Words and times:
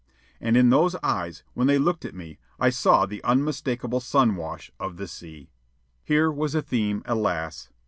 And 0.39 0.57
in 0.57 0.71
those 0.71 0.95
eyes, 1.03 1.43
when 1.53 1.67
they 1.67 1.77
looked 1.77 2.05
at 2.05 2.15
me, 2.15 2.39
I 2.59 2.71
saw 2.71 3.05
the 3.05 3.23
unmistakable 3.23 3.99
sun 3.99 4.35
wash 4.35 4.71
of 4.79 4.97
the 4.97 5.07
sea. 5.07 5.51
Here 6.03 6.31
was 6.31 6.55
a 6.55 6.61
theme, 6.63 7.03
alas! 7.05 7.69